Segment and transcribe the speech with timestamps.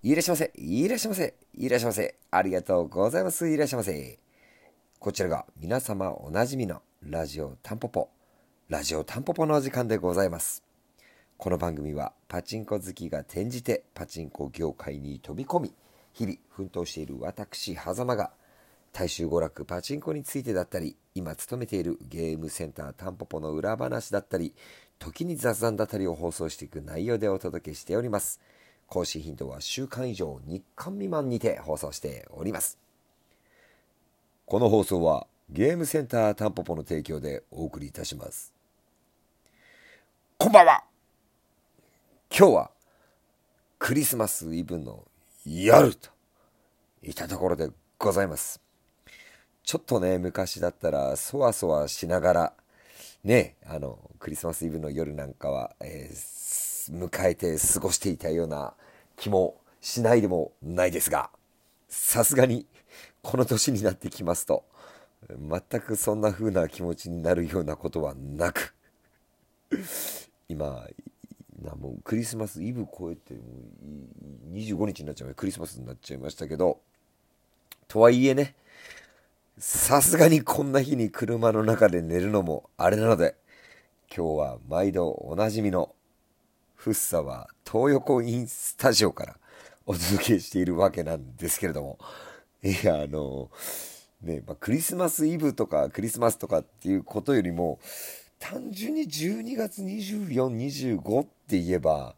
[0.00, 0.52] いらっしゃいませ。
[0.54, 1.34] いらっしゃいませ。
[1.54, 2.14] いらっしゃいませ。
[2.30, 3.48] ありがとうございます。
[3.48, 4.20] いらっしゃいませ。
[5.00, 8.08] こちらが皆様おなじみのラジオタンポポ、
[8.68, 10.62] ラジオタンポポの時間でございます。
[11.36, 15.74] この番組はパチンコ好きが転じてパチンコ業界に飛び込み、
[16.12, 18.30] 日々奮闘している私、狭間が
[18.92, 24.54] 大衆娯楽パチンコについてだったり、今勤めているゲームセンタータンポポの裏話だったり、
[25.00, 28.40] 時に雑談だったりを放送していく内容でお届けしております。
[28.88, 32.78] 更新頻度は週間以上日間未満にて放送しております。
[34.46, 38.54] この放送はゲームセンタータンポポの提供でお送りいたします。
[40.38, 40.84] こんばんは
[42.30, 42.70] 今日は
[43.78, 45.04] クリスマスイブの
[45.44, 46.10] 夜と
[47.02, 48.60] いったところでございます。
[49.64, 52.52] ちょっとね、昔だったらそわそわしながら
[53.22, 56.14] ね、あの、クリスマスイブの夜なんかは、えー、
[56.92, 58.74] 迎えて過ごしていたような
[59.16, 61.30] 気もしないでもないですが、
[61.88, 62.66] さすがに
[63.22, 64.64] この年になってきますと、
[65.28, 68.74] 全くそんな風な気持ちになるようなことはなく、
[70.48, 70.86] 今、
[71.62, 73.40] なもうクリスマスイブ超えても
[74.52, 76.78] う25日になっちゃうクリスマスになっちゃいましたけど
[77.88, 78.54] とはいえね
[79.58, 83.34] さすがにこんな日に車の中で寝るのもあれなので、
[84.14, 85.90] 今日は毎度おなじみの
[86.78, 89.36] フッサは東横インスタジオから
[89.84, 91.98] お届けしているわけなんですけれども、
[92.62, 93.50] いや、あの、
[94.22, 97.80] ね、まあ、クリスマスイブとかクリスマスとかっていうことよりも、
[98.38, 102.14] 単純に12月24、25って言えば、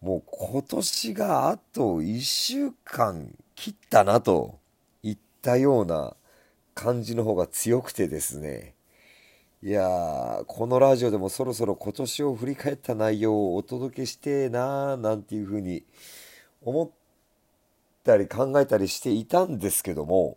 [0.00, 4.58] もう今年があと1週間切ったなと
[5.04, 6.16] いったような
[6.74, 8.74] 感じの方が強くてですね。
[9.64, 15.84] いやーこのラジオでもそろそろ今年を振り返った内容をお届けしてなーなんていうふうに
[16.62, 16.90] 思っ
[18.02, 20.36] たり考えたりしていたんですけども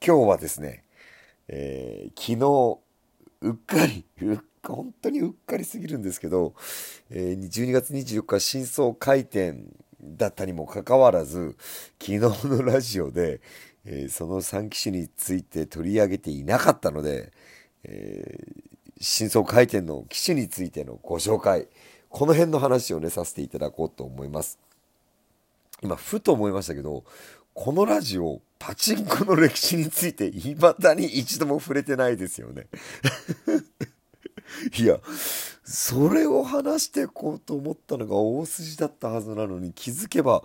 [0.00, 0.84] 今日はですね、
[1.48, 2.78] えー、昨日
[3.40, 4.04] うっかり
[4.62, 6.54] 本当にうっかりすぎるんですけど、
[7.10, 9.64] えー、12月24日真相回転
[10.00, 11.56] だったにもかかわらず
[12.00, 13.40] 昨日のラジオで、
[13.84, 17.32] えー、その3機種について取り上げていなかったので、
[17.84, 21.68] えー、真相回転の機種についてのご紹介、
[22.08, 24.58] この辺の話をね、させていただこうと思います。
[25.82, 27.04] 今、ふと思いましたけど、
[27.52, 32.66] このラジオ、パチンコの歴史について未だに一度も触れてないですよね。
[34.78, 35.00] いや、
[35.64, 40.44] それを話していこうと思ったのが大筋だったはずなのに気づけば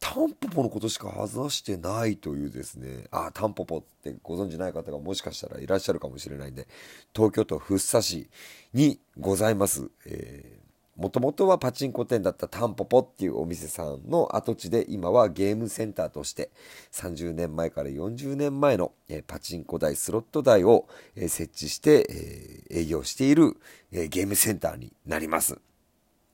[0.00, 6.66] タンポポのことしか話してないというですね、あ、タンポポってご存知ない方がもしかしたらいらっしゃるかもしれないんで、
[7.14, 8.28] 東京都福生市
[8.72, 16.50] にございます、えー、もともとはパチンコ店だったタンポポっていうお店さんの跡地で今はゲームセンターとして
[16.92, 23.56] 30年前から40年前の、えー、パチンコ台、スロット台を、えー、設置して、え営業している、
[23.92, 25.58] えゲームセンターになります。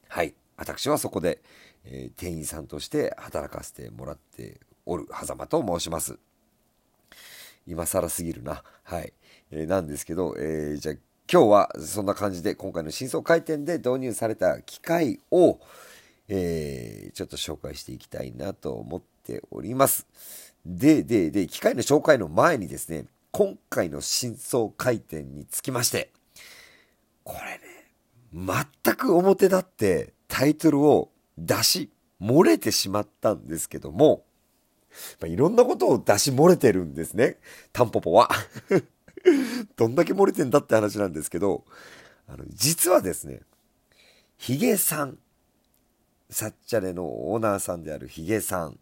[0.09, 0.35] はい。
[0.57, 1.41] 私はそこで、
[1.87, 6.19] えー、店員さんとして働かせてもらっておる狭間と申します。
[7.67, 8.63] 今更すぎるな。
[8.85, 9.13] はい。
[9.51, 10.95] えー、なんですけど、えー、じゃあ
[11.31, 15.59] 今日はそんな感じで今回の真相回転で導入された機械を、
[16.29, 20.07] えー、ちょっと紹介していきたいなと思っております。
[20.65, 26.11] で、で、で、機械の紹介の前にですね、今回の真相回転につきまして、
[27.25, 34.25] これね、全く表立ってタイトルを出し漏れてしまったんですけども、
[35.21, 37.39] まあ、いろんなことを出し漏れてるんですね。
[37.73, 38.31] タンポポは。
[39.77, 41.65] どんだけ漏れてんだって話なんですけど、
[42.27, 43.43] あの、実はですね、
[44.39, 45.19] ヒゲさん、
[46.31, 48.79] サッチャレのオーナーさんであるヒゲさん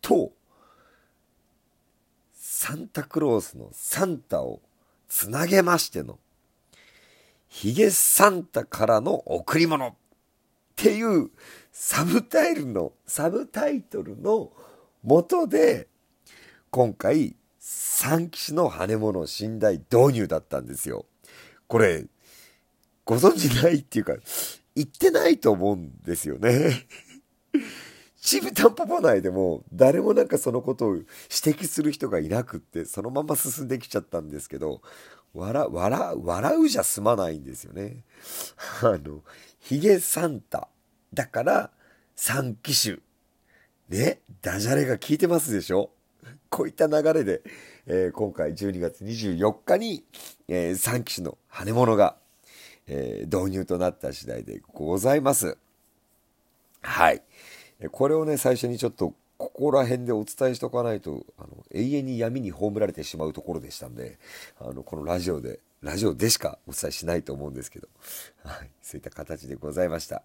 [0.00, 0.32] と、
[2.34, 4.60] サンタクロースのサンタを
[5.08, 6.18] つなげましての、
[7.48, 9.96] ヒゲサンタからの贈り物
[10.78, 11.30] っていう
[11.72, 14.52] サブタイルの、サブタイトルの
[15.02, 15.88] 元で、
[16.70, 21.04] 今回、三騎士の羽物寝台導入だったんですよ。
[21.66, 22.06] これ、
[23.04, 24.14] ご存知ないっていうか、
[24.76, 26.86] 言ってないと思うんですよね。
[28.20, 34.82] チブタンポポ内でも誰もなんかそのことを指摘する人がいなくってそのまま進んできちゃったんですけど
[35.34, 38.04] 笑笑笑うじゃ済まないんですよね。
[38.82, 39.22] あの
[39.68, 40.66] ヒゲサンタ
[41.12, 41.70] だから、
[42.16, 43.00] 3機種。
[43.90, 45.90] ね、ダジャレが効いてますでしょ？
[46.48, 47.42] こういった流れで、
[47.86, 50.04] えー、今回12月24日に、
[50.48, 52.16] えー、3機種の羽物が、
[52.86, 55.58] えー、導入となった次第でございます。
[56.80, 57.22] はい。
[57.90, 64.18] これをね最初にちょっとここら辺でお伝えしておかないとあの永遠に闇に葬られてしまうところでしたんで
[64.58, 67.88] あのこのラジオでラジオでしかお伝えしないと思うんですけど、
[68.44, 70.22] はい、そういった形でございました。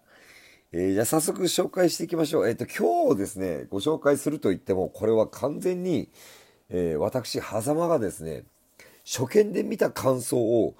[0.72, 2.48] えー、じゃあ早速紹介していきましょう。
[2.48, 6.10] えっ、ー、と、今日ですね、ご紹介すると言っても、これは完全に、
[6.68, 8.42] えー、私、狭間がですね、
[9.04, 10.74] 初見で見た感想を、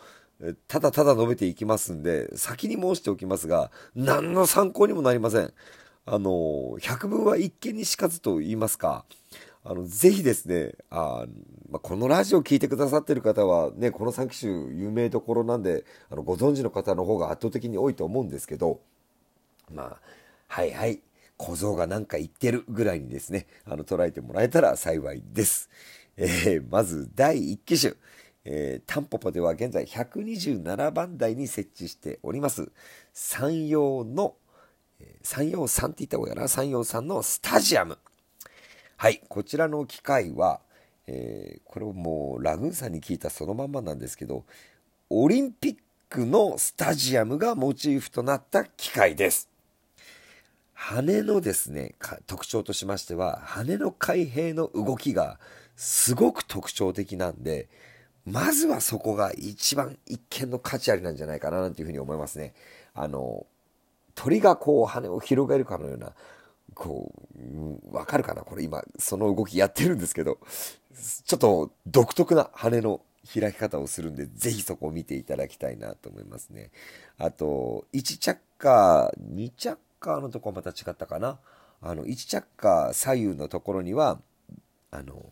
[0.67, 5.53] ただただ述べていきますんで、先に申しておきますが、何の参考にもなりません。
[6.07, 9.05] あの、百聞は一見にしかずと言いますか、
[9.65, 11.27] あの、ぜひですね、あ
[11.71, 18.81] まあ、このラジオを聴いてくださっている方は、ね、この3機種有名どころなんで、あの、ご存知の方の方が圧倒的に多いと思うんですけど、
[19.73, 20.01] まあ、
[20.49, 21.01] はいはい、
[21.39, 25.71] 小僧がなんか言ってるぐらいにですね、あの、捉えてもらえたら幸いです。
[26.17, 27.95] えー、まず、第1機種。
[28.47, 32.71] えー、タンポポでは現在127番台に設置しております。
[33.15, 34.35] 山陽の、
[35.01, 36.49] えー、山陽さんって言った方がいいかな？
[36.49, 37.97] 山陽さんのスタジアム。
[38.97, 40.61] はい、こちらの機械は、
[41.07, 44.45] えー、これをもうラグーンさんに聞いたそのまんまなんですけど、
[45.11, 45.77] オリンピッ
[46.09, 49.49] クのスタジアムがモチーフとなった機械です。
[50.75, 51.95] 羽のですね、
[52.27, 55.39] 特徴としましては、羽の開閉の動きが
[55.77, 57.69] すごく特徴的なんで、
[58.27, 62.55] まずはそこが一番一見の価値ありなんじゃないかななんていうふうに思いますね。
[62.95, 63.47] あの、
[64.15, 66.13] 鳥がこう羽を広げるかのような、
[66.73, 68.43] こう、わかるかな？
[68.43, 70.39] これ今、その動きやってるんですけど、
[71.25, 73.01] ちょっと独特な羽の
[73.33, 76.71] 開き方をするんで、ぜひそこを見ていただきたいなと思いますね。
[77.19, 81.39] あと、1着火、2着火のとこはまた違ったかな？
[81.81, 84.21] あの、1着火左右のところには、
[84.91, 85.27] あの、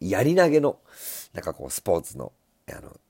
[0.00, 0.78] やり投げの、
[1.32, 2.32] なんかこう、スポーツの、
[2.70, 3.00] あの、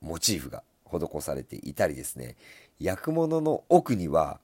[0.00, 2.36] モチーフが施されていたりですね、
[2.78, 4.40] 焼く物の奥には、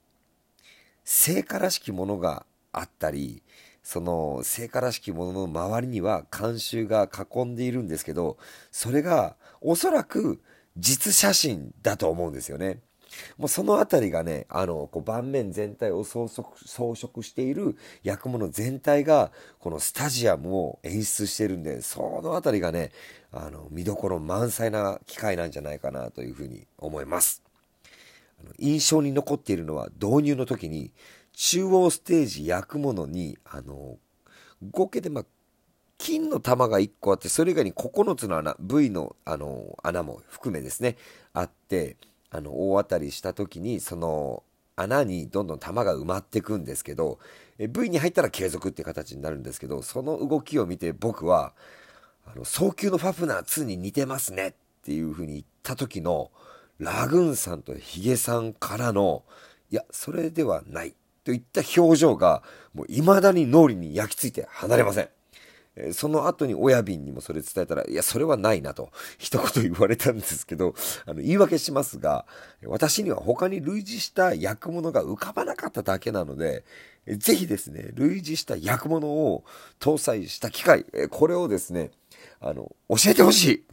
[1.09, 3.41] 聖火らしきものがあったり、
[3.81, 8.37] その聖火らしきものの周りには慣習が囲んでいるんですけど、
[8.71, 10.41] それがおそらく
[10.75, 12.81] 実写真だと思うんですよね。
[13.37, 22.91] もうそのあたりがね、あの、こう盤面全体を装飾している焼く物全体が、このスタジアムを演出しているんで、そのあたりがね、
[23.31, 27.46] あの、見どころ満載な機会なんじゃないかなというふうに思います。
[28.59, 30.91] 印象に残っているのは導入の時に、
[31.33, 33.97] 中央ステージ焼く物に、あの、
[34.71, 35.25] 合計でまあ、
[35.97, 40.95] 金の玉が1個あって、それ以外に9つの穴、V のあの穴も含めですね、
[41.33, 41.97] あって、
[42.29, 44.43] あの大当たりした時にその
[44.75, 47.19] 穴にどんどん球が埋まっていくんですけど
[47.57, 51.53] V に入ったら継続って形になるんですけどその動きを見て僕は
[52.25, 54.53] あの早球のファフナー2に似てますねっ
[54.83, 56.31] ていうふうに言った時の
[56.79, 59.23] ラグーンさんとヒゲさんからの
[59.71, 62.43] いやそれではないといった表情が
[62.73, 65.09] もう未だに脳裏に焼き付いて離れません。
[65.91, 70.73] その後に親瓶にもそれ伝えたら、いや、それはないなと、 一言言われたんですけど、
[71.05, 72.25] あの、言い訳しますが、
[72.65, 76.63] 私には他に類似した役物が浮かばなかっただけなので、
[77.05, 79.43] ぜひですね、類似した役物を
[79.79, 81.91] 搭載した機械、これをですね、
[82.39, 83.63] あの、教えてほしい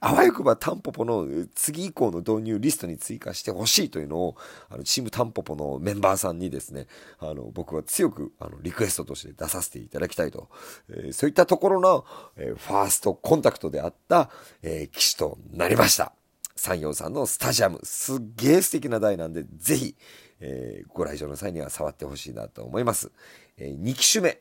[0.00, 4.36] あわよくばタンポポの次以降の導入リストに追加してほしいというのを、
[4.68, 6.86] あの、チームタンポポのメンバーさんにですね、
[7.18, 10.48] あの、僕は強く、あの、リクエストとして出させていただきたいと、
[10.88, 12.04] えー、そういったところの、
[12.36, 14.30] えー、ファーストコンタクトであった、
[14.62, 16.12] えー、機種となりました。
[16.56, 19.96] 山陽さんのスタジアム、すっげえ素敵な台なんで、ぜひ、
[20.40, 23.10] えー、ご来場の際には触ってほしいなと思います。
[23.56, 24.40] えー、2機種目、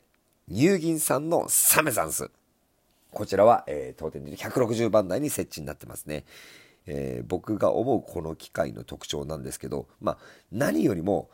[0.49, 2.29] 乳銀さんのサメザンス。
[3.11, 6.25] こちらは、えー、当店で160番台に設置になってますね。
[6.87, 10.17] えー、僕が思うこの機械の特徴なんですけど、まあ、
[10.51, 11.29] 何よりも、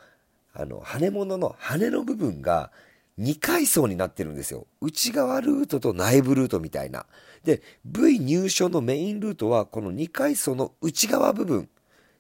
[0.53, 2.71] あの、羽物の羽の部分が
[3.19, 4.67] 2階層になってるんですよ。
[4.81, 7.05] 内側ルートと内部ルートみたいな。
[7.43, 11.69] で、V 入所のメインルートはこの2階層の内側部分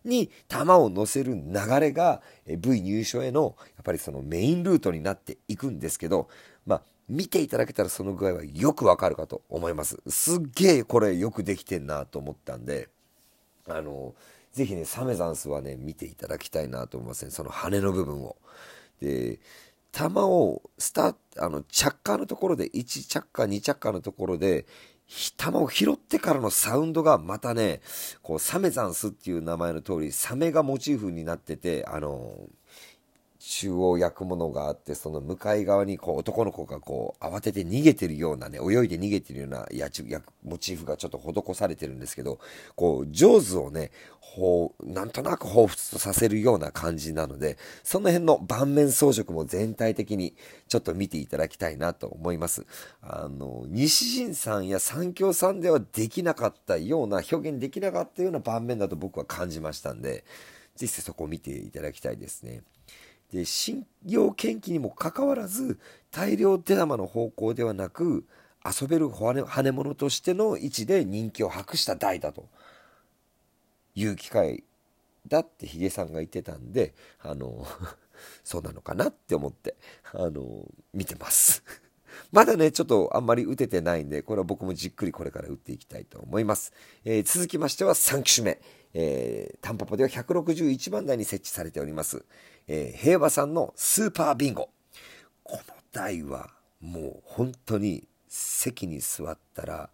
[0.05, 6.29] に弾を乗せる流れが V 入所へのやっぱりそのメインルートになっていくんですけど、
[6.65, 9.97] まあ、見ていただけたらその具合はよくわかるかと思います。
[10.07, 12.89] すっげえこれよくできてんなと思ったんで、
[13.67, 14.13] あの、
[14.51, 17.31] ぜひね、サメザンスはね、見ていただきたいなと思いますね。
[17.31, 18.35] その羽の部分を。
[19.01, 19.39] で、
[19.91, 24.65] 弾をスタあの着火のところで1着火2着火のところで
[25.37, 27.81] 弾を拾ってからのサウンドがまたね
[28.21, 32.31] こうサメザンスっていう名前の通りサメがモチーフになっててあの
[33.49, 42.39] 中央焼くものがあって、その向かい側にこう男の子がこう慌てて逃げてるようなね、泳いで逃げてるようなやちやモチーフがちょっと施されてるんですけど、
[42.75, 50.35] こう、上手をね、ほう、なんとなく彷彿とさせるような感じなので、その辺の盤面装飾も全体的に
[50.67, 52.65] ちょっと見ていただきたいなと思います。
[53.01, 60.25] あの、西陣さんや三京さんではできなかったような、表現できなかったような盤面だと僕は感じましたんで、
[60.75, 62.61] ぜひそこを見ていただきたいですね。
[63.31, 65.79] で、信用研究にもかかわらず、
[66.11, 68.25] 大量手玉の方向ではなく、
[68.65, 72.49] 遊べる羽物としての位置で人気を博した台だと
[73.95, 74.63] いう機会
[75.27, 77.65] だってヒゲさんが言ってたんで、あの、
[78.43, 79.75] そうなのかなって思って、
[80.13, 81.63] あの、見てます。
[82.31, 86.73] まだね、ちょっとあんまり打ててないんで、これは僕もじっくりこれから打っていきたいと思います。
[87.05, 88.59] えー、続きましては3機種目。
[88.93, 92.25] えー、タンポポでは161番台に設置されております。
[92.67, 94.69] えー、平和さんのスーパービンゴ。
[95.43, 96.49] この台は
[96.81, 99.89] もう本当に席に座ったら、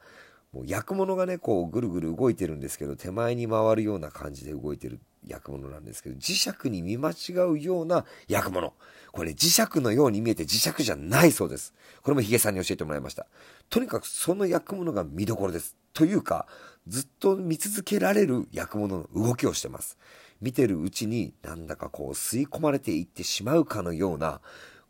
[0.52, 8.74] もう焼くものがね、こうぐるぐる動いてるんですけど、手前に回るような感じで動いてる焼くものなんですけど、磁石に見間違うような焼くもの。
[9.12, 11.74] これ磁石のように見えて磁石じゃないそうです。
[12.02, 13.28] これもヒゲさんに教えてもらいました。
[13.70, 15.76] とにかくその焼くものが見どころです。
[15.94, 16.48] というか、
[16.88, 19.98] ずっと見続けられる焼くもの動きをしてます。
[20.42, 24.42] 見てるうちになんだかこう吸い込まれていってしまうかのような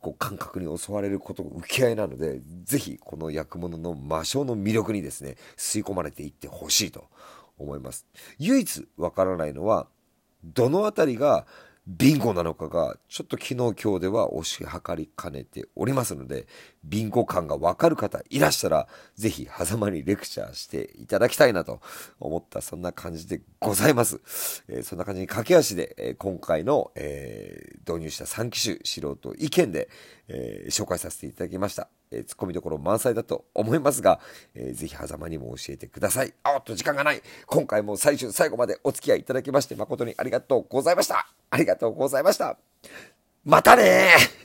[0.02, 7.06] こう感覚に襲われることが受け合いなので、ぜひこの焼くものの魔性の魅力にですね、吸い込まれていってほしいと
[7.58, 8.06] 思います。
[8.40, 9.88] 唯一わからないのは、
[10.44, 11.46] どのあたりが
[11.86, 16.48] ビンゴなのかが、ちょっと昨日今日では推し量りかねておりますので、
[16.86, 21.82] ビンゴ感がわかる方いらしたら、ぜひ、狭間にレクチャーしていただきたいなと
[22.22, 24.64] 思った、そんな感じでございます。
[24.70, 29.90] えー、そんな感じに駆け足で、えー、今回の、えー、導入した3機種素人意見で、
[30.30, 31.90] え紹介させていただきました。
[32.14, 34.20] えー、ツッコミどころ満載だと思いますが、
[34.56, 36.34] えー、ぜひ狭間にも教えてください。
[36.44, 37.22] あっと時間がない。
[37.48, 41.28] 今回も最終最後までお付き合いいただきまして誠にありがとうございました。
[41.50, 42.58] ありがとうございました。
[43.44, 44.14] またね